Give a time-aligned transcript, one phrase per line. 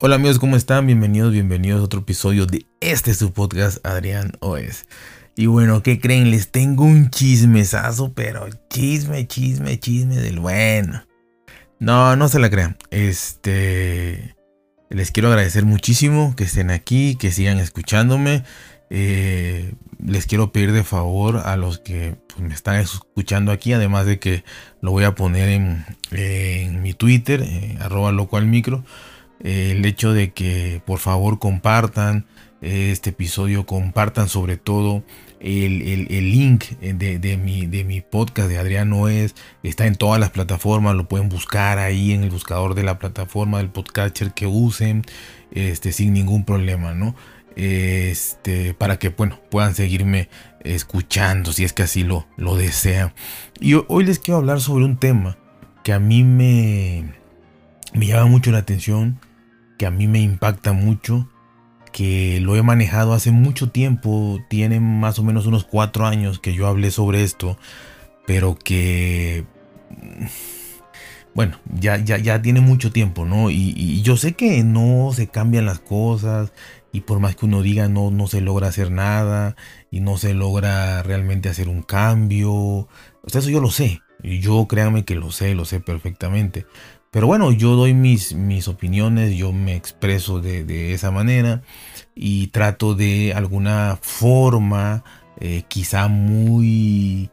[0.00, 0.88] Hola amigos, ¿cómo están?
[0.88, 4.86] Bienvenidos, bienvenidos a otro episodio de este su podcast Adrián Oes.
[5.36, 6.32] Y bueno, ¿qué creen?
[6.32, 11.04] Les tengo un chismesazo, pero chisme, chisme, chisme del bueno.
[11.78, 12.76] No, no se la crean.
[12.90, 14.34] Este,
[14.90, 18.42] les quiero agradecer muchísimo que estén aquí, que sigan escuchándome.
[18.90, 19.74] Eh,
[20.04, 24.18] les quiero pedir de favor a los que pues, me están escuchando aquí, además de
[24.18, 24.42] que
[24.80, 28.84] lo voy a poner en, mi Twitter, eh, arroba loco al micro
[29.40, 32.26] el hecho de que por favor compartan
[32.64, 35.04] este episodio, compartan sobre todo
[35.40, 40.94] el, link de, mi, de mi podcast de Adrián Noes, está en todas las plataformas,
[40.94, 45.04] lo pueden buscar ahí en el buscador de la plataforma del podcaster que usen,
[45.50, 47.14] este, sin ningún problema, ¿no?
[47.56, 50.28] Este, para que bueno, puedan seguirme
[50.60, 53.12] escuchando si es que así lo, lo desean.
[53.60, 55.36] Y hoy les quiero hablar sobre un tema
[55.84, 57.12] que a mí me,
[57.94, 59.18] me llama mucho la atención
[59.78, 61.28] que a mí me impacta mucho,
[61.92, 66.54] que lo he manejado hace mucho tiempo, tiene más o menos unos cuatro años que
[66.54, 67.56] yo hablé sobre esto,
[68.26, 69.44] pero que,
[71.34, 73.50] bueno, ya, ya, ya tiene mucho tiempo, ¿no?
[73.50, 76.52] Y, yo sé que no se cambian las cosas
[76.92, 79.56] y por más que uno diga no, no se logra hacer nada
[79.90, 82.88] y no se logra realmente hacer un cambio,
[83.26, 86.66] eso yo lo sé, yo créanme que lo sé, lo sé perfectamente.
[87.14, 91.62] Pero bueno, yo doy mis, mis opiniones, yo me expreso de, esa manera
[92.16, 95.04] y trato de alguna forma,
[95.38, 97.30] eh, quizá muy,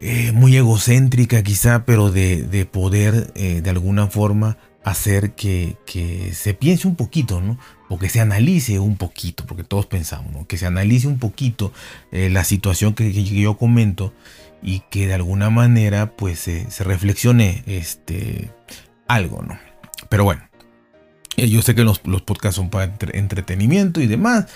[0.00, 5.76] eh, muy egocéntrica, quizá, pero de, poder eh, de alguna forma hacer que,
[6.32, 7.60] se piense un poquito, ¿no?
[7.88, 10.48] O que se analice un poquito, porque todos pensamos, ¿no?
[10.48, 11.72] Que se analice un poquito
[12.10, 14.12] la situación que, que yo comento
[14.66, 18.50] y que de alguna manera pues se reflexione este,
[19.06, 19.58] algo, ¿no?
[20.10, 20.42] Pero bueno,
[21.36, 24.46] eh, yo sé que los, podcasts son para entretenimiento y demás,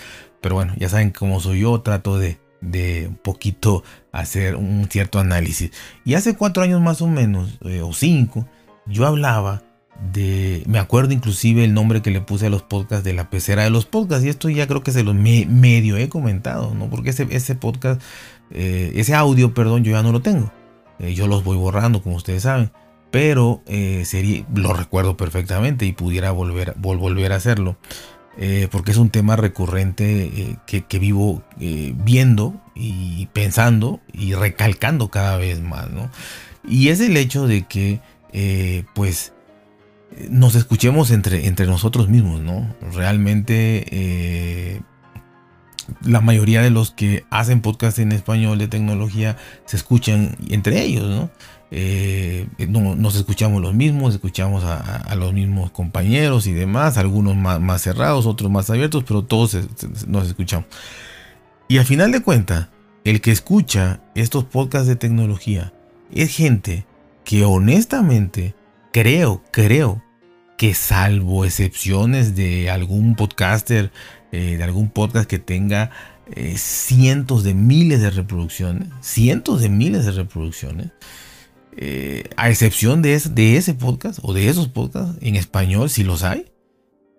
[0.41, 5.17] pero bueno, ya saben cómo soy yo, trato de, de un poquito hacer un cierto
[5.17, 5.71] análisis.
[6.03, 8.45] Y hace cuatro años más o menos, eh, o cinco,
[8.87, 9.63] yo hablaba
[10.11, 13.63] de, me acuerdo inclusive el nombre que le puse a los podcasts de la pecera
[13.63, 16.89] de los podcasts, y esto ya creo que se lo medio he comentado, ¿no?
[16.89, 18.01] Porque ese, ese podcast
[18.53, 20.51] eh, ese audio, perdón, yo ya no lo tengo.
[20.99, 22.71] Eh, yo los voy borrando, como ustedes saben.
[23.09, 27.77] Pero eh, sería, lo recuerdo perfectamente y pudiera volver, volver a hacerlo.
[28.71, 35.87] porque es un tema recurrente que, vivo viendo y pensando y recalcando cada vez más.
[36.65, 37.99] Y es el hecho de que,
[38.93, 39.33] pues,
[40.29, 42.73] nos escuchemos entre, entre nosotros mismos, ¿no?
[42.93, 44.81] Realmente
[46.05, 51.07] la mayoría de los que hacen podcast en español de tecnología se escuchan entre ellos,
[51.07, 51.29] ¿no?
[51.73, 58.25] Eh, nos escuchamos los mismos, escuchamos a, los mismos compañeros y demás, algunos más, cerrados,
[58.25, 59.57] otros más abiertos, pero todos
[60.07, 60.67] nos escuchamos.
[61.69, 62.67] Y al final de cuentas,
[63.05, 65.73] el que escucha estos podcasts de tecnología
[66.13, 66.85] es gente
[67.23, 68.53] que honestamente
[68.91, 70.03] creo, creo
[70.57, 73.91] que salvo excepciones de algún podcaster
[74.31, 75.91] eh, de algún podcast que tenga
[76.27, 80.91] eh, cientos de miles de reproducciones, cientos de miles de reproducciones,
[81.75, 86.23] eh, a excepción de, de ese podcast o de esos podcasts en español, si los
[86.23, 86.45] hay,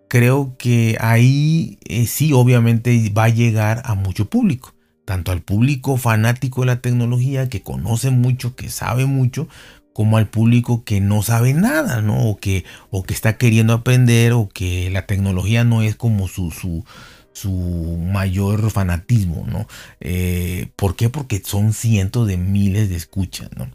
[0.09, 4.75] creo que ahí sí obviamente va a llegar a mucho público,
[5.05, 9.49] tanto al público fanático de la tecnología que conoce mucho, que sabe mucho,
[9.92, 12.28] como al público que no sabe nada, ¿no?
[12.28, 16.50] O que, o que está queriendo aprender, o que la tecnología no es como su,
[16.50, 16.84] su,
[17.32, 19.66] su mayor fanatismo, ¿no?
[20.00, 21.08] Eh, ¿Por qué?
[21.08, 23.70] Porque son cientos de miles de escuchas, ¿no?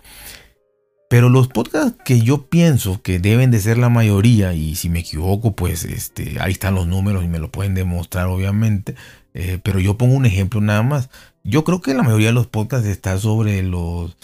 [1.09, 4.99] Pero los podcasts que yo pienso que deben de ser la mayoría, y si me
[4.99, 8.95] equivoco, pues este, ahí están los números y me lo pueden demostrar, obviamente.
[9.34, 11.09] Eh, pero yo pongo un ejemplo nada más.
[11.44, 14.17] Yo creo que la mayoría de los podcasts está sobre los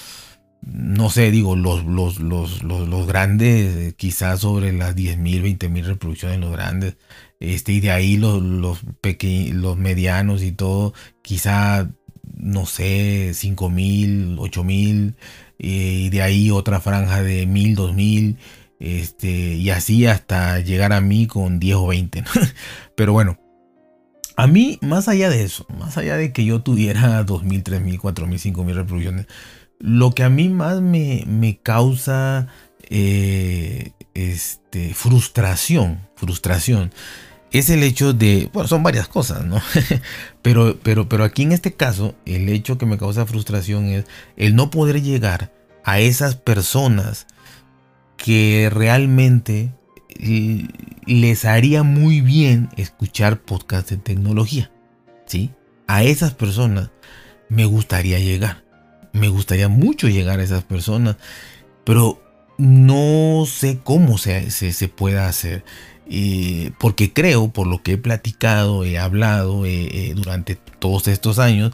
[0.65, 6.39] no sé, digo, los, los, los, los, grandes, eh, quizás sobre las 10.000, 20.000 reproducciones,
[6.39, 6.97] los grandes,
[7.39, 11.89] este, y de ahí los, los, pequeños, los medianos y todo, quizá,
[12.37, 15.15] no sé, 5.000, 8.000,
[15.57, 18.37] y de ahí otra franja de 1.000, 2.000,
[18.79, 22.23] este, y así hasta llegar a mí con 10 o 20,
[22.95, 23.37] Pero bueno,
[24.35, 28.53] a mí, más allá de eso, más allá de que yo tuviera 2.000, 3.000, 4.000,
[28.53, 29.27] 5.000 reproducciones,
[29.83, 32.47] lo que a mí más me, causa
[32.89, 36.93] eh, este, frustración, frustración,
[37.51, 39.61] es el hecho de, bueno, son varias cosas, ¿no?
[40.41, 44.05] pero, pero, pero aquí en este caso, el hecho que me causa frustración es
[44.37, 45.51] el no poder llegar
[45.83, 47.27] a esas personas
[48.15, 49.73] que realmente
[51.05, 54.71] les haría muy bien escuchar podcasts de tecnología.
[55.25, 55.51] ¿sí?
[55.87, 56.89] A esas personas
[57.49, 58.62] me gustaría llegar.
[59.13, 61.15] Me gustaría mucho llegar a esas personas.
[61.85, 62.21] Pero
[62.57, 65.63] no sé cómo se, se, pueda hacer.
[66.09, 71.39] Eh, porque creo, por lo que he platicado, he hablado eh, eh, durante todos estos
[71.39, 71.71] años,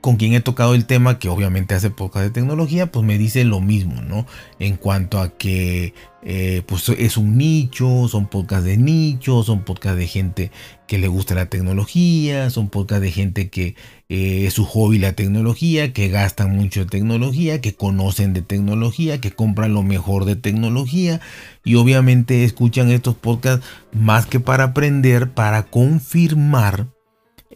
[0.00, 3.44] con quien he tocado el tema, que obviamente hace podcast de tecnología, pues me dice
[3.44, 4.26] lo mismo, ¿no?
[4.58, 9.98] En cuanto a que eh, pues es un nicho, son podcasts de nicho, son podcasts
[9.98, 10.50] de gente
[10.88, 13.76] que le gusta la tecnología, son podcasts de gente que
[14.08, 19.20] eh, es su hobby la tecnología, que gastan mucho de tecnología, que conocen de tecnología,
[19.20, 21.20] que compran lo mejor de tecnología
[21.64, 26.88] y obviamente escuchan estos podcasts más que para aprender, para confirmar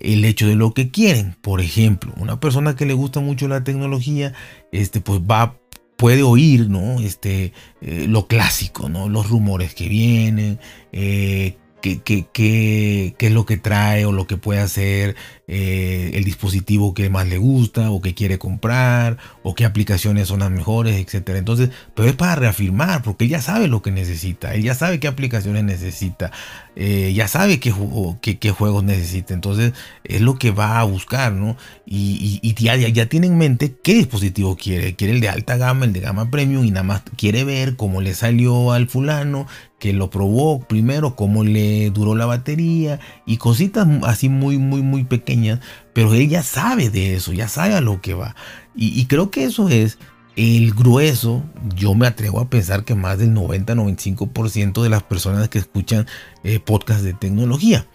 [0.01, 1.37] el hecho de lo que quieren.
[1.41, 4.33] Por ejemplo, una persona que le gusta mucho la tecnología,
[4.73, 5.59] este, pues va,
[5.97, 7.01] puede oír, ¿no?
[7.01, 7.53] Este,
[7.83, 9.09] eh, lo clásico, ¿no?
[9.09, 10.59] Los rumores que vienen,
[10.93, 15.17] eh, qué, es lo que trae o lo que puede hacer
[15.47, 20.41] eh, el dispositivo que más le gusta o que quiere comprar o qué aplicaciones son
[20.41, 21.39] las mejores, etcétera.
[21.39, 25.01] Entonces, pero es para reafirmar, porque él ya sabe lo que necesita, él ya sabe
[25.01, 26.31] qué aplicaciones necesita,
[26.77, 29.35] eh, ya sabe qué, juegos necesita.
[29.35, 29.73] Entonces,
[30.05, 31.57] es lo que va a buscar, ¿no?
[31.87, 34.95] Y, ya, ya, tiene en mente qué dispositivo quiere.
[34.95, 38.01] Quiere el de alta gama, el de gama premium y nada más quiere ver cómo
[38.01, 39.47] le salió al fulano,
[39.81, 45.05] que lo probó primero, cómo le duró la batería y cositas así muy, muy, muy
[45.05, 45.61] pequeñas,
[45.93, 48.37] pero él sabe de eso, ya sabe a lo que va.
[48.77, 49.99] Y, creo que eso es
[50.37, 51.43] el grueso,
[51.75, 56.07] yo me atrevo a pensar que más del 90-95% de las personas que escuchan
[56.45, 57.87] eh, podcasts de tecnología.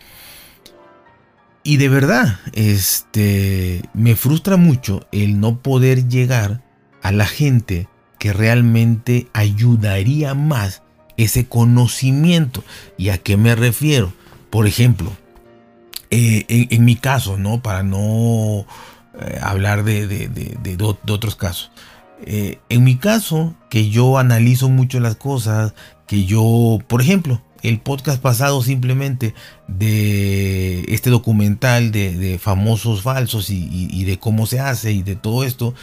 [1.64, 6.62] Y de verdad, este, me frustra mucho el no poder llegar
[7.02, 7.88] a la gente
[8.20, 10.84] que realmente ayudaría más
[11.18, 12.64] ese conocimiento.
[12.98, 14.14] ¿Y a qué me refiero?
[14.52, 15.12] Por ejemplo,
[16.12, 17.62] eh, en, mi caso, ¿no?
[17.62, 18.66] Para no
[19.20, 21.72] eh, hablar de, otros casos.
[22.24, 25.74] Eh, en mi caso, que yo analizo mucho las cosas,
[26.08, 29.34] que yo, por ejemplo, el podcast pasado simplemente
[29.68, 35.74] de este documental de, famosos falsos y, de cómo se hace y de todo esto,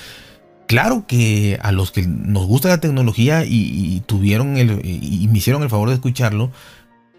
[0.66, 5.62] claro que a los que nos gusta la tecnología y, tuvieron el, y me hicieron
[5.62, 6.50] el favor de escucharlo,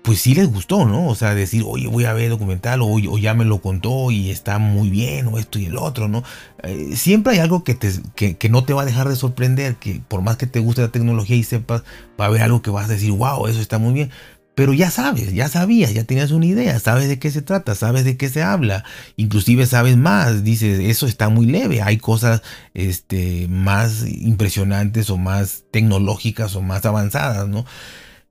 [0.04, 1.08] pues sí les gustó, ¿no?
[1.08, 4.32] O sea, decir, oye, voy a ver el documental, o, ya me lo contó y
[4.32, 6.24] está muy bien, o esto y el otro, ¿no?
[6.62, 10.02] Eh, siempre hay algo que, te, que, no te va a dejar de sorprender, que
[10.06, 11.84] por más que te guste la tecnología y sepas,
[12.20, 14.12] va a haber algo que vas a decir, wow, eso está muy bien.
[14.56, 18.04] Pero ya sabes, ya sabías, ya tenías una idea, sabes de qué se trata, sabes
[18.04, 18.84] de qué se habla,
[19.16, 22.42] inclusive sabes más, dices, eso está muy leve, hay cosas
[22.74, 27.66] este, más impresionantes o más tecnológicas o más avanzadas, ¿no?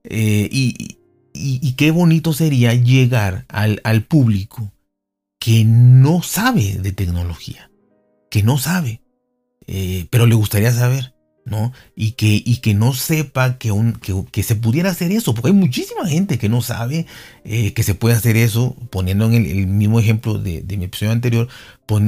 [0.04, 0.98] Eh, y,
[1.76, 4.72] qué bonito sería llegar al, público
[5.38, 7.70] que no sabe de tecnología,
[8.30, 9.02] que no sabe,
[9.66, 11.12] eh, pero le gustaría saber.
[11.44, 11.72] ¿no?
[11.96, 15.54] Y que, y que no sepa que, un, que, se pudiera hacer eso, porque hay
[15.54, 17.06] muchísima gente que no sabe
[17.44, 21.48] eh, que se puede hacer eso, poniendo en el, mismo ejemplo de, mi episodio anterior,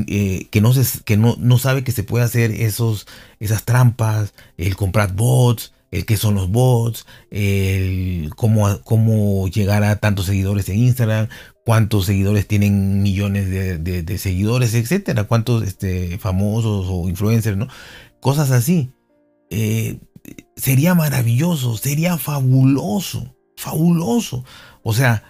[0.06, 3.06] eh, que, no, se, que no, no sabe que se puede hacer esos,
[3.40, 9.96] esas trampas, el comprar bots, el qué son los bots, el cómo, cómo llegar a
[10.00, 11.28] tantos seguidores en Instagram,
[11.64, 17.68] cuántos seguidores tienen millones de, seguidores, etcétera, cuántos este, famosos o influencers, ¿no?
[18.20, 18.90] Cosas así.
[19.50, 20.00] Eh,
[20.56, 24.44] sería maravilloso, sería fabuloso, fabuloso.
[24.82, 25.22] O sea,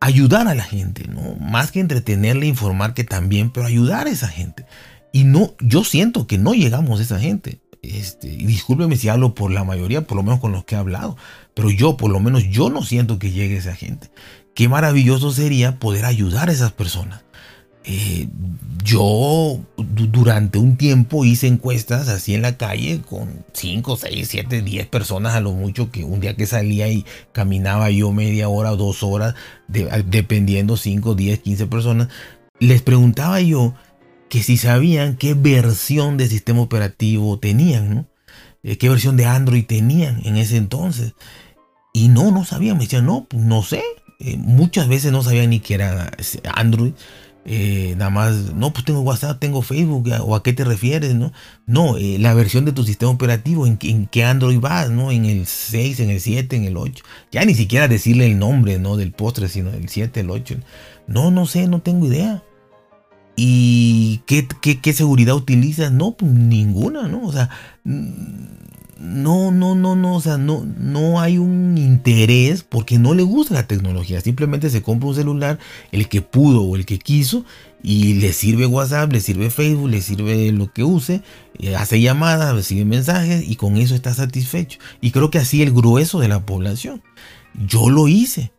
[0.00, 1.36] ayudar a la gente, ¿no?
[1.36, 4.66] Más que entretenerle, informar que también, pero ayudar a esa gente.
[5.10, 7.62] Y no, yo siento que no llegamos a esa gente.
[7.82, 10.78] Este, y discúlpeme si hablo por la mayoría, por lo menos con los que he
[10.78, 11.16] hablado,
[11.52, 14.08] pero yo, por lo menos, yo no siento que llegue esa gente.
[14.54, 17.24] Qué maravilloso sería poder ayudar a esas personas.
[17.84, 18.28] Eh,
[18.84, 24.86] yo durante un tiempo hice encuestas así en la calle con 5, 6, 7, 10
[24.86, 29.02] personas a lo mucho que un día que salía y caminaba yo media hora dos
[29.02, 29.34] horas,
[29.66, 32.08] dependiendo 5, 10, 15 personas,
[32.60, 33.74] les preguntaba yo
[34.32, 38.06] que si sabían qué versión de sistema operativo tenían, ¿no?
[38.62, 41.12] Eh, qué versión de Android tenían en ese entonces.
[41.92, 43.82] Y no, no sabían, me decían, no, no sé.
[44.20, 46.10] Eh, muchas veces no sabían ni que era
[46.54, 46.94] Android.
[47.44, 51.30] Eh, nada más, no, pues tengo WhatsApp, tengo Facebook, o a qué te refieres, ¿no?
[51.66, 55.12] No, la versión de tu sistema operativo, en, en, qué Android vas, ¿no?
[55.12, 57.04] En el 6, en el 7, en el 8.
[57.30, 58.96] Ya ni siquiera decirle el nombre, ¿no?
[58.96, 60.56] Del postre, sino el 7, el 8.
[61.06, 62.42] No, no sé, no tengo idea.
[63.36, 65.90] ¿Y qué, qué, qué seguridad utilizas?
[65.90, 67.24] No, pues ninguna, ¿no?
[67.26, 67.48] O sea,
[69.02, 73.54] no, no, no, no, o sea, no, no hay un interés porque no le gusta
[73.54, 74.20] la tecnología.
[74.20, 75.58] Simplemente se compra un celular,
[75.90, 77.44] el que pudo o el que quiso,
[77.82, 81.22] y le sirve WhatsApp, le sirve Facebook, le sirve lo que use,
[81.58, 84.78] eh, hace llamadas, recibe mensajes y con eso está satisfecho.
[85.00, 87.02] Y creo que así el grueso de la población.
[87.66, 88.52] Yo lo hice.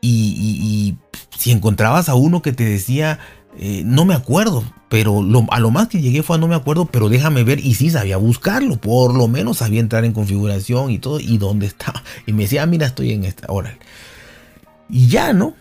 [0.00, 0.96] Y,
[1.36, 3.18] si encontrabas a uno que te decía,
[3.60, 6.86] eh, no me acuerdo, pero a lo más que llegué fue a no me acuerdo,
[6.86, 7.58] pero déjame ver.
[7.58, 11.66] Y sí sabía buscarlo, por lo menos sabía entrar en configuración y todo, y dónde
[11.66, 12.02] estaba.
[12.26, 13.76] Y me decía, ah, mira, estoy en esta hora.
[14.88, 15.54] Y ya, ¿no?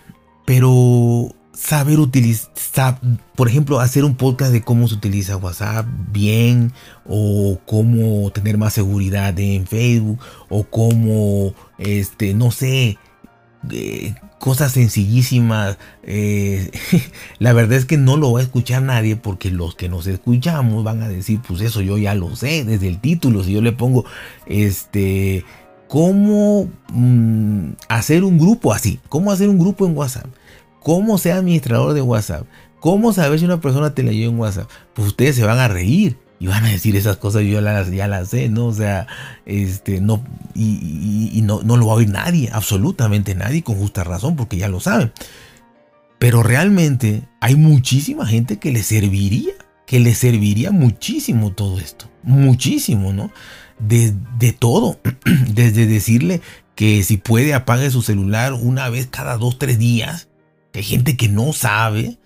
[0.46, 3.00] Pero saber utilizar,
[3.36, 6.72] por ejemplo, hacer un podcast de cómo se utiliza WhatsApp bien,
[7.06, 12.98] o cómo tener más seguridad en Facebook, o cómo, este, no sé,
[14.40, 15.78] cosas sencillísimas.
[16.04, 16.72] Eh,
[17.40, 20.84] la verdad es que no lo va a escuchar nadie porque los que nos escuchamos
[20.84, 23.44] van a decir, pues eso yo ya lo sé desde el título.
[23.44, 24.06] Si yo le pongo,
[24.46, 25.46] este,
[25.88, 30.28] cómo mm, hacer un grupo así, cómo hacer un grupo en WhatsApp
[30.88, 32.48] cómo ser administrador de WhatsApp,
[32.80, 36.18] cómo saber si una persona te leyó en WhatsApp, pues ustedes se van a reír
[36.40, 38.68] y van a decir esas cosas, yo las, ya las sé, ¿no?
[38.68, 39.08] O sea,
[39.46, 44.36] este, no, y, no, no lo va a oír nadie, absolutamente nadie, con justa razón,
[44.36, 45.12] porque ya lo saben.
[46.20, 49.54] Pero realmente hay muchísima gente que le serviría,
[49.86, 53.32] que le serviría muchísimo todo esto, muchísimo, ¿no?
[53.80, 55.00] De, de todo,
[55.54, 56.42] desde decirle
[56.76, 60.28] que si puede apague su celular una vez cada dos, tres días,
[60.78, 62.18] hay gente que no sabe,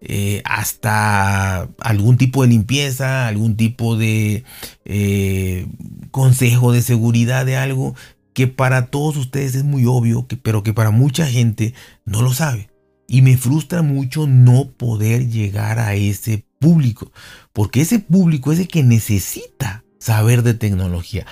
[0.00, 4.44] eh, hasta algún tipo de limpieza, algún tipo de
[4.84, 5.66] eh,
[6.10, 7.94] consejo de seguridad de algo
[8.32, 12.70] que para todos ustedes es muy obvio, pero que para mucha gente no lo sabe.
[13.06, 17.12] Y me frustra mucho no poder llegar a ese público,
[17.52, 21.26] porque ese público es el que necesita saber de tecnología.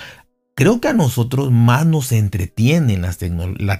[0.59, 3.13] Creo que a nosotros más nos entretiene la,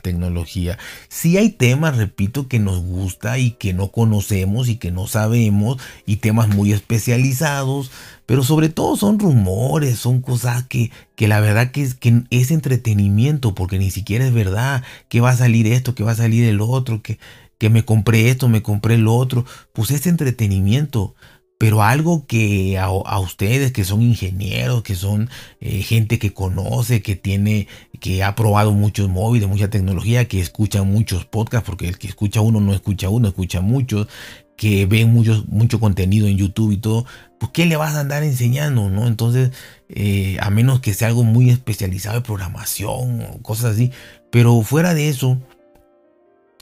[0.02, 0.78] tecnología.
[1.10, 5.76] Si hay temas, repito, que nos gusta y que no conocemos y que no sabemos,
[6.06, 7.92] y temas muy especializados,
[8.26, 12.50] pero sobre todo son rumores, son cosas que, que la verdad que es, que es
[12.50, 16.46] entretenimiento, porque ni siquiera es verdad que va a salir esto, que va a salir
[16.46, 17.20] el otro, que,
[17.58, 19.44] que me compré esto, me compré el otro.
[19.74, 21.14] Pues es entretenimiento
[21.60, 27.18] pero algo que a, ustedes que son ingenieros, que son eh, gente que conoce, que
[27.18, 27.68] tiene,
[28.00, 32.40] que ha probado muchos móviles, mucha tecnología, que escucha muchos podcasts, porque el que escucha
[32.40, 34.08] uno no escucha uno, escucha muchos,
[34.56, 37.06] que ven muchos, mucho contenido en YouTube y todo,
[37.40, 38.90] pues ¿qué le vas a andar enseñando?
[38.90, 39.06] ¿no?
[39.06, 39.52] Entonces,
[39.90, 43.92] eh, a menos que sea algo muy especializado de programación o cosas así,
[44.32, 45.38] pero fuera de eso,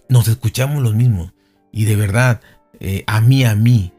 [0.10, 1.34] nos escuchamos los mismos.
[1.72, 2.42] Y de verdad,
[2.80, 3.92] eh, a mí, a mí,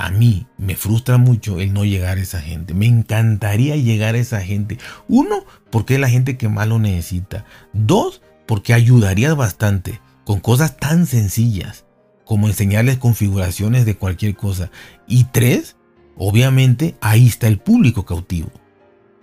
[0.00, 2.72] a mí me frustra mucho el no llegar a esa gente.
[2.72, 4.78] Me encantaría llegar a esa gente.
[5.08, 7.44] Uno, porque es la gente que más lo necesita.
[7.74, 11.84] Dos, porque ayudaría bastante con cosas tan sencillas
[12.24, 14.70] como enseñarles configuraciones de cualquier cosa.
[15.06, 15.76] Y tres,
[16.16, 18.50] obviamente ahí está el público cautivo.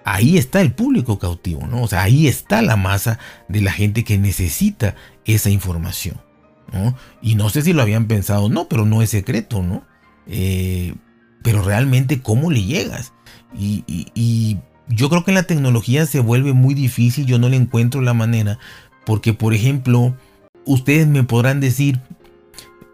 [0.03, 1.81] Ahí está el público cautivo, ¿no?
[1.81, 3.17] O sea, ahí está la masa
[3.50, 6.22] de la gente que necesita esa información,
[6.72, 6.96] ¿no?
[7.22, 9.84] Y no sé si lo habían pensado, no, pero no es secreto, ¿no?
[10.27, 10.93] Eh,
[11.43, 13.13] pero realmente, ¿cómo le llegas?
[13.57, 14.57] Y,
[14.89, 18.57] yo creo que la tecnología se vuelve muy difícil, yo no le encuentro la manera,
[19.05, 20.15] porque por ejemplo,
[20.65, 22.00] ustedes me podrán decir,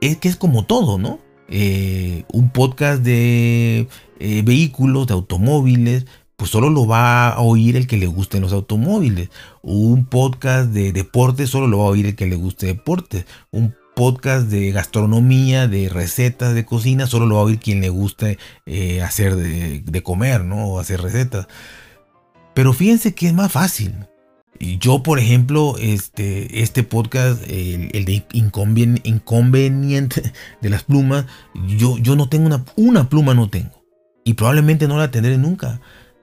[0.02, 1.20] es que es como todo, ¿no?
[1.50, 3.88] Eh, un podcast de
[4.20, 8.54] eh, vehículos, de automóviles, pues solo lo va a oír el que le gusten los
[8.54, 9.30] automóviles.
[9.62, 13.26] Un podcast de deportes solo lo va a oír el que le guste deportes.
[13.52, 17.90] Un podcast de gastronomía, de recetas de cocina, solo lo va a oír quien le
[17.90, 20.68] guste eh, hacer de, comer, ¿no?
[20.68, 21.48] O hacer recetas.
[22.54, 23.94] Pero fíjense que es más fácil.
[24.60, 30.32] Yo, por ejemplo, este, este podcast, el, de inconveniente
[30.62, 31.26] de las plumas,
[31.68, 33.84] yo, yo no tengo una, una pluma, no tengo.
[34.24, 35.82] Y probablemente no la tendré nunca.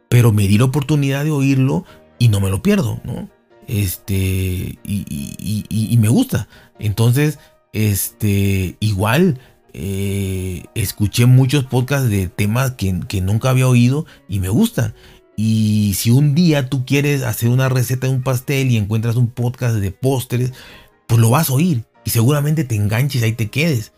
[0.09, 1.85] Pero me di la oportunidad de oírlo
[2.19, 3.29] y no me lo pierdo, ¿no?
[3.67, 6.49] Este, y me gusta.
[6.79, 7.39] Entonces,
[7.73, 9.39] este, igual,
[9.73, 14.95] eh, escuché muchos podcasts de temas que, nunca había oído y me gustan.
[15.37, 19.29] Y si un día tú quieres hacer una receta de un pastel y encuentras un
[19.29, 20.53] podcast de postres,
[21.07, 23.93] pues lo vas a oír y seguramente te enganches ahí te quedes.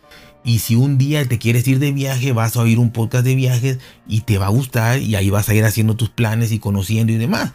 [0.44, 3.34] Y si un día te quieres ir de viaje, vas a oír un podcast de
[3.34, 6.58] viajes y te va a gustar y ahí vas a ir haciendo tus planes y
[6.58, 7.52] conociendo y demás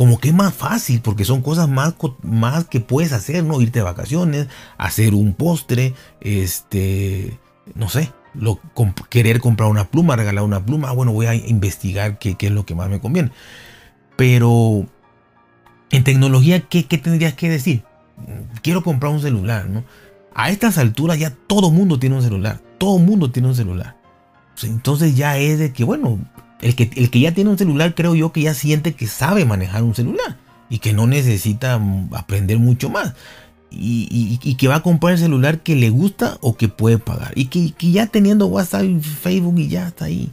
[0.00, 3.60] como que es más fácil, porque son cosas más, más que puedes hacer, ¿no?
[3.60, 4.46] Irte de vacaciones,
[4.78, 5.92] hacer un postre,
[6.22, 7.38] este,
[7.74, 8.58] no sé, lo,
[9.10, 12.64] querer comprar una pluma, regalar una pluma, bueno, voy a investigar qué, qué es lo
[12.64, 13.30] que más me conviene.
[14.16, 14.86] Pero
[15.90, 17.84] en tecnología, ¿qué, ¿qué, tendrías que decir?
[18.62, 19.84] Quiero comprar un celular, ¿no?
[20.34, 22.62] A estas alturas ya todo mundo tiene un celular.
[22.78, 23.98] Todo mundo tiene un celular.
[24.62, 26.18] Entonces ya es de que, bueno,
[26.62, 29.44] el que, el que ya tiene un celular creo yo que ya siente que sabe
[29.44, 30.38] manejar un celular
[30.68, 31.80] y que no necesita
[32.12, 33.14] aprender mucho más.
[33.72, 37.32] Y, que va a comprar el celular que le gusta o que puede pagar.
[37.36, 40.30] Y que, ya teniendo WhatsApp y Facebook y ya está ahí.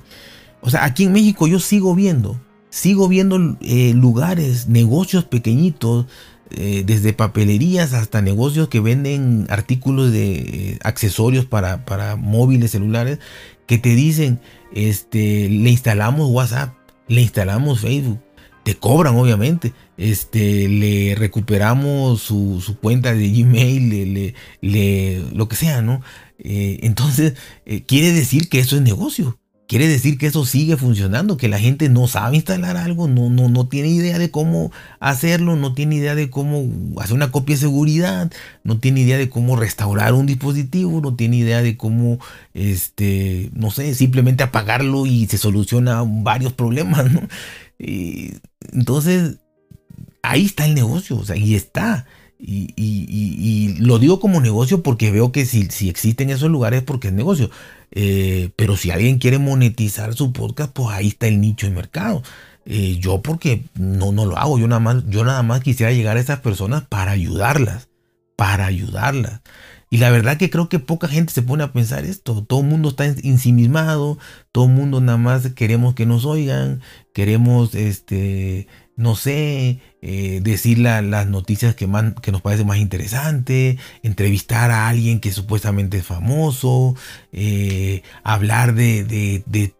[0.61, 6.07] O sea, aquí en México yo sigo viendo, sigo viendo eh, lugares, negocios pequeñitos,
[6.49, 13.19] eh, desde papelerías hasta negocios que venden artículos de eh, accesorios para, para móviles celulares,
[13.67, 14.39] que te dicen,
[14.73, 16.73] este, le instalamos WhatsApp,
[17.07, 18.19] le instalamos Facebook,
[18.63, 26.01] te cobran obviamente, este, le recuperamos su, cuenta de Gmail, le, lo que sea, ¿no?
[26.39, 27.33] Eh, entonces,
[27.65, 29.37] eh, quiere decir que eso es negocio.
[29.67, 33.49] Quiere decir que eso sigue funcionando, que la gente no sabe instalar algo, no, no,
[33.49, 34.71] no tiene idea de cómo
[35.01, 36.69] hacerlo, no tiene idea de cómo
[37.01, 38.31] hacer una copia de seguridad,
[38.63, 42.17] no tiene idea de cómo restaurar un dispositivo, no tiene idea de cómo,
[42.53, 47.27] este, no sé, simplemente apagarlo y se soluciona varios problemas, ¿no?
[47.77, 49.39] entonces,
[50.21, 52.05] ahí está el negocio, o sea, y está.
[52.39, 57.13] Y, lo digo como negocio porque veo que si, si existen esos lugares porque es
[57.13, 57.49] negocio.
[57.91, 62.23] Eh, pero si alguien quiere monetizar su podcast, pues ahí está el nicho de mercado.
[62.65, 66.17] Eh, yo porque no, no lo hago, yo nada, más, yo nada más quisiera llegar
[66.17, 67.87] a esas personas para ayudarlas,
[68.35, 69.41] para ayudarlas.
[69.89, 72.43] Y la verdad que creo que poca gente se pone a pensar esto.
[72.43, 74.17] Todo el mundo está ensimismado,
[74.51, 76.81] todo el mundo nada más queremos que nos oigan,
[77.13, 78.67] queremos, este,
[78.97, 81.87] no sé, eh, decir las noticias que,
[82.21, 86.95] que nos parece más interesante, entrevistar a alguien que supuestamente es famoso,
[87.31, 89.03] eh, hablar de,
[89.45, 89.73] de,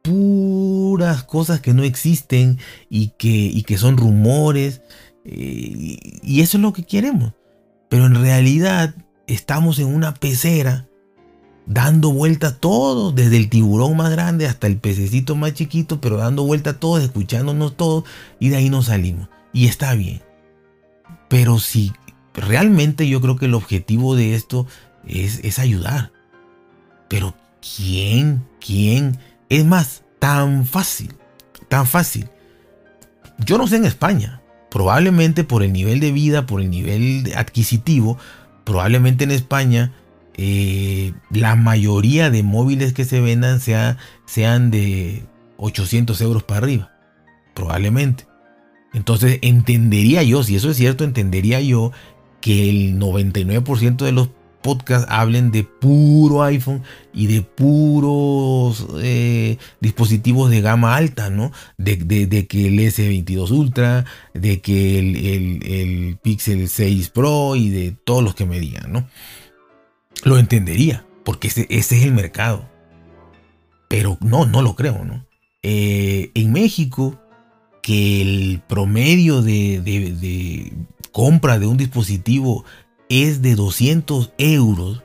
[0.00, 4.80] puras cosas que no existen y que, y que son rumores.
[5.24, 7.34] Eh, y eso es lo que queremos.
[7.90, 8.94] Pero en realidad
[9.28, 10.88] estamos en una pecera
[11.66, 16.44] dando vuelta todo, desde el tiburón más grande hasta el pececito más chiquito, pero dando
[16.44, 18.04] vuelta todos, escuchándonos todos,
[18.40, 19.28] y de ahí nos salimos.
[19.52, 20.22] Y está bien.
[21.28, 21.92] Pero si
[22.34, 24.66] realmente yo creo que el objetivo de esto
[25.06, 26.10] es, es ayudar.
[27.08, 28.46] Pero ¿quién?
[28.64, 29.18] ¿Quién?
[29.50, 31.14] Es más, tan fácil,
[31.68, 32.30] tan fácil.
[33.44, 34.42] Yo no sé en España.
[34.70, 38.18] Probablemente por el nivel de vida, por el nivel adquisitivo,
[38.68, 39.92] probablemente en España
[40.34, 45.24] eh, la mayoría de móviles que se vendan sea, sean de
[45.56, 46.92] 800 euros para arriba.
[47.54, 48.26] Probablemente.
[48.92, 51.92] Entonces entendería yo, si eso es cierto, entendería yo
[52.42, 54.28] que el 99% de los
[54.62, 61.52] podcasts hablen de puro iPhone y de puros eh, dispositivos de gama alta, ¿no?
[61.76, 61.98] De,
[62.46, 68.34] que el S22 Ultra, de que el, el, Pixel 6 Pro y de todos los
[68.34, 69.08] que me digan, ¿no?
[70.24, 72.68] Lo entendería, porque ese, ese es el mercado.
[73.88, 75.26] Pero no, no lo creo, ¿no?
[75.62, 77.20] Eh, en México,
[77.82, 80.72] que el promedio de, de
[81.12, 82.64] compra de un dispositivo
[83.08, 85.02] es de 200 euros.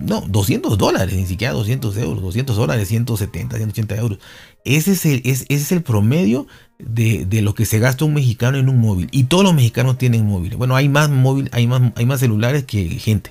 [0.00, 4.18] No, 200 dólares, ni siquiera 200 euros, 200 dólares, 170, 180 euros.
[4.64, 6.46] Ese es el, ese es el promedio
[6.78, 9.08] de, lo que se gasta un mexicano en un móvil.
[9.10, 10.58] Y todos los mexicanos tienen móviles.
[10.58, 11.10] Bueno, hay más
[11.52, 13.30] hay más, hay más celulares que gente.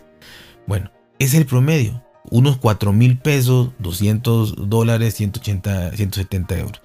[0.66, 2.04] Bueno, es el promedio.
[2.30, 6.82] Unos 4 mil pesos, 200 dólares, 180, 170 euros.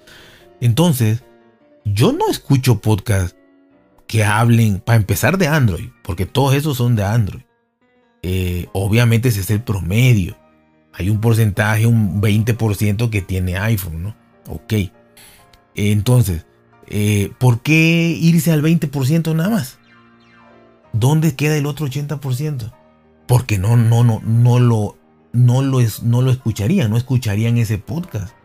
[0.61, 1.23] Entonces,
[1.83, 3.35] yo no escucho podcast
[4.13, 7.41] que hablen, para empezar, de Android, porque todos esos son de Android.
[8.21, 10.37] Eh, obviamente ese es el promedio.
[10.93, 14.15] Hay un porcentaje, un 20% que tiene iPhone, ¿no?
[14.47, 14.73] Ok.
[15.73, 16.45] Entonces,
[16.85, 19.79] eh, ¿por qué irse al 20% nada más?
[20.91, 22.71] ¿Dónde queda el otro 80%?
[23.25, 24.95] Porque no, no, no, no lo,
[25.31, 28.35] no lo, es, no lo escucharían, no escucharían ese podcast.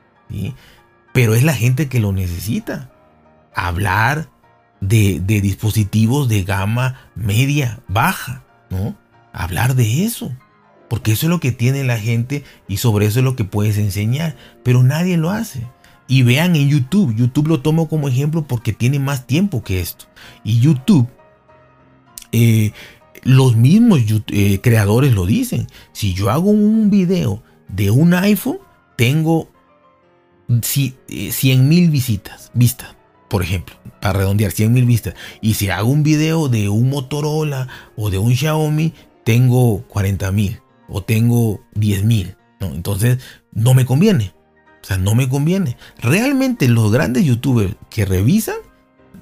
[1.13, 2.91] Pero es la gente que lo necesita.
[3.55, 4.31] Hablar,
[4.81, 8.97] de, dispositivos de gama media, baja, ¿no?
[9.33, 10.33] Hablar de eso.
[10.89, 13.77] Porque eso es lo que tiene la gente y sobre eso es lo que puedes
[13.77, 14.37] enseñar.
[14.63, 15.67] Pero nadie lo hace.
[16.07, 17.15] Y vean en YouTube.
[17.15, 20.07] YouTube lo tomo como ejemplo porque tiene más tiempo que esto.
[20.45, 21.07] Y YouTube,
[22.33, 22.73] eh,
[23.23, 25.67] los mismos eh, creadores lo dicen.
[25.93, 28.59] Si yo hago un video de un iPhone,
[28.97, 29.51] tengo
[30.63, 32.98] 100 eh, mil visitas, vistas
[33.29, 35.15] por ejemplo, para redondear 100 mil vistas.
[35.41, 40.61] Y si hago un video de un Motorola o de un Xiaomi, tengo 40 mil
[40.89, 42.37] o tengo 10 mil.
[42.61, 42.69] ¿no?
[42.69, 43.19] Entonces,
[43.53, 44.33] no me conviene.
[44.83, 45.77] O sea, no me conviene.
[45.99, 48.57] Realmente los grandes youtubers que revisan,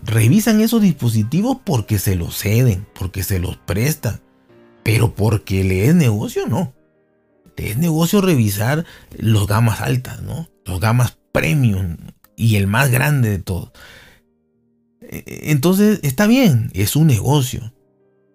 [0.04, 4.20] revisan esos dispositivos porque se los ceden, porque se los prestan,
[4.84, 6.72] pero porque le es negocio, no.
[7.56, 8.84] Le es negocio revisar
[9.16, 10.48] los gamas altas, ¿no?
[10.64, 11.96] Los gamas premium
[12.36, 13.72] y el más grande de todos.
[15.00, 17.72] E, e, entonces, está bien, es un negocio.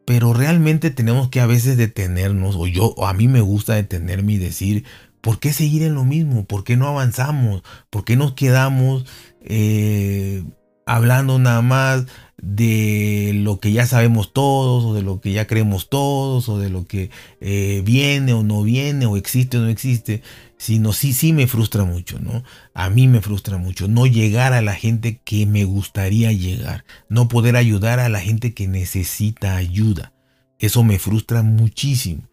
[0.06, 4.34] Pero realmente tenemos que a veces detenernos, o yo, o a mí me gusta detenerme
[4.34, 4.84] y decir,
[5.22, 6.46] ¿por qué seguir en lo mismo?
[6.46, 7.64] ¿Por qué no avanzamos?
[7.90, 9.06] ¿Por qué nos quedamos
[9.42, 10.44] eh,
[10.86, 12.06] hablando nada más
[12.42, 16.70] de lo que ya sabemos todos, o de lo que ya creemos todos, o de
[16.70, 20.24] lo que eh, viene o no viene, o existe o no existe,
[20.58, 22.44] sino sí, sí me frustra mucho, ¿no?
[22.74, 27.28] A mí me frustra mucho no llegar a la gente que me gustaría llegar, no
[27.28, 30.14] poder ayudar a la gente que necesita ayuda.
[30.60, 32.24] Eso me frustra muchísimo.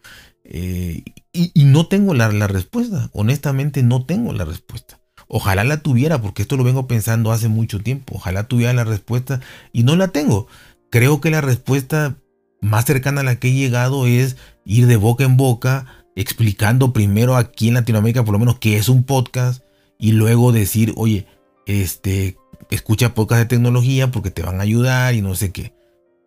[0.43, 4.98] Eh, y, no tengo la, la respuesta, honestamente no tengo la respuesta.
[5.31, 8.15] Ojalá la tuviera, porque esto lo vengo pensando hace mucho tiempo.
[8.15, 9.39] Ojalá tuviera la respuesta
[9.71, 10.47] y no la tengo.
[10.89, 12.17] Creo que la respuesta
[12.61, 17.37] más cercana a la que he llegado es ir de boca en boca, explicando primero
[17.37, 19.63] aquí en Latinoamérica por lo menos qué es un podcast
[19.99, 21.27] y luego decir, oye,
[21.67, 22.37] este,
[22.71, 25.75] escucha podcast de tecnología porque te van a ayudar y no sé qué,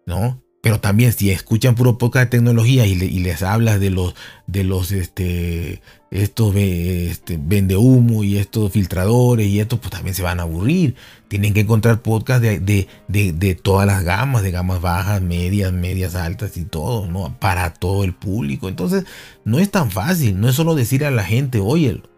[0.06, 0.42] ¿no?
[0.62, 4.14] Pero también si escuchan puro podcast de tecnología y, les hablas de los,
[4.46, 5.82] de los, este,
[6.12, 10.94] estos este, vende humo y estos filtradores y esto, pues también se van a aburrir.
[11.28, 16.14] Tienen que encontrar podcast de, de, de, todas las gamas, de gamas bajas, medias, medias
[16.14, 17.34] altas y todo, ¿no?
[17.40, 18.68] Para todo el público.
[18.68, 19.04] Entonces,
[19.44, 20.38] no es tan fácil.
[20.38, 22.10] No es solo decir a la gente, óyelo.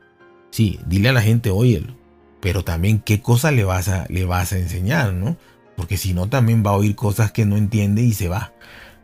[0.50, 1.96] Sí, dile a la gente, óyelo.
[2.40, 5.37] Pero también qué cosa le vas a, le vas a enseñar, ¿no?
[5.76, 8.52] porque si no también va a oír cosas que no entiende y se va.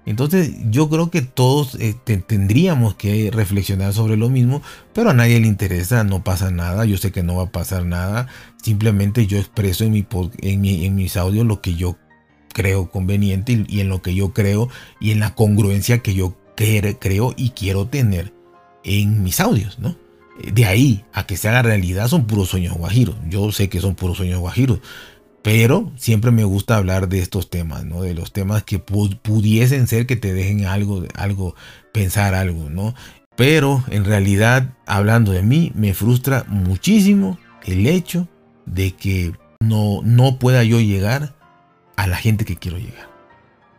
[0.07, 1.95] Entonces yo creo que todos eh,
[2.27, 6.97] tendríamos que reflexionar sobre lo mismo, pero a nadie le interesa, no pasa nada, yo
[6.97, 8.27] sé que no va a pasar nada,
[8.63, 10.07] simplemente yo expreso en, mi,
[10.85, 11.97] en, mis audios lo que yo
[12.53, 14.69] creo conveniente y, en lo que yo creo
[15.01, 18.33] y en la congruencia que yo creo y quiero tener
[18.85, 19.97] en mis audios, ¿no?
[20.53, 23.17] De ahí a que se haga realidad son puros sueños guajiros.
[23.29, 24.81] Yo sé que son puros sueños guajiros.
[25.43, 28.03] Pero siempre me gusta hablar de estos temas, ¿no?
[28.03, 31.55] De los temas que pudiesen ser que te dejen algo, algo,
[31.93, 32.95] pensar algo, ¿no?
[33.37, 38.29] Pero en realidad, hablando de mí, me frustra muchísimo el hecho
[38.67, 41.35] de que no, no pueda yo llegar
[41.97, 43.09] a la gente que quiero llegar.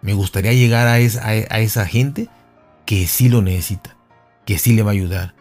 [0.02, 2.28] Me gustaría llegar a esa, a esa gente
[2.86, 3.95] que sí lo necesita,
[4.45, 5.36] que sí le va a ayudar,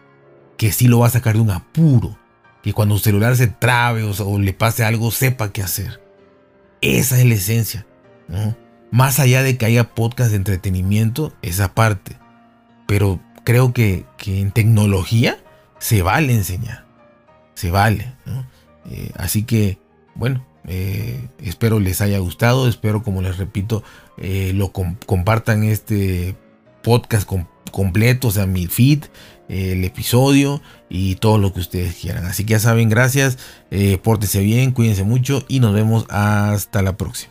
[0.57, 2.17] que sí lo va a sacar de un apuro,
[2.61, 6.00] que cuando su celular se trabe o le pase algo sepa qué hacer.
[6.81, 7.85] Esa es la esencia,
[8.27, 8.55] ¿no?
[8.91, 12.17] Más allá de que haya podcast de entretenimiento, esa parte.
[12.87, 15.37] Pero creo que, en tecnología
[15.79, 16.85] se vale enseñar.
[17.53, 18.13] Se vale,
[18.89, 19.77] eh, así que,
[20.15, 22.67] bueno, eh, espero les haya gustado.
[22.67, 23.83] Espero, como les repito,
[24.17, 26.35] eh, lo compartan este
[26.81, 27.29] podcast
[27.71, 29.05] completo, o sea, mi feed,
[29.51, 32.25] el episodio y todo lo que ustedes quieran.
[32.25, 33.37] Así que ya saben, gracias,
[33.69, 37.30] eh, pórtese bien, cuídense mucho y nos vemos hasta la próxima.